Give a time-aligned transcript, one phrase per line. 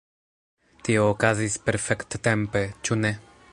[0.87, 3.15] Tio okazis perfekt-tempe, ĉu ne?